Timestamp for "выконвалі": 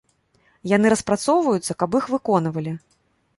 2.15-2.73